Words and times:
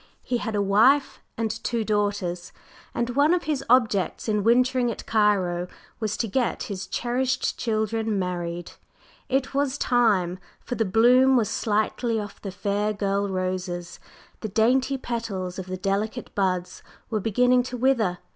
He 0.23 0.37
had 0.37 0.55
a 0.55 0.63
wife 0.63 1.19
and 1.37 1.51
two 1.63 1.83
daughters, 1.83 2.51
and 2.95 3.11
one 3.11 3.35
of 3.35 3.43
his 3.43 3.63
objects 3.69 4.27
in 4.27 4.43
wintering 4.43 4.89
at 4.89 5.05
Cairo 5.05 5.67
was 5.99 6.17
to 6.17 6.27
get 6.27 6.63
his 6.63 6.87
cherished 6.87 7.59
children 7.59 8.17
married. 8.17 8.71
It 9.29 9.53
was 9.53 9.77
time, 9.77 10.39
for 10.59 10.73
the 10.73 10.85
bloom 10.85 11.37
was 11.37 11.49
slightly 11.51 12.19
off 12.19 12.41
the 12.41 12.49
fair 12.49 12.93
girl 12.93 13.29
roses, 13.29 13.99
the 14.39 14.49
dainty 14.49 14.97
petals 14.97 15.59
of 15.59 15.67
the 15.67 15.77
delicate 15.77 16.33
buds 16.33 16.81
were 17.11 17.19
beginning 17.19 17.61
to 17.69 17.77
wither. 17.77 18.17